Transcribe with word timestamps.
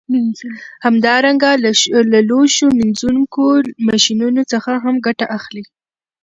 همدارنګه 0.85 1.51
له 2.11 2.19
لوښو 2.29 2.67
مینځونکو 2.79 3.45
ماشینونو 3.87 4.41
څخه 4.51 4.71
هم 4.83 4.95
ګټه 5.07 5.25
اخلي 5.37 5.63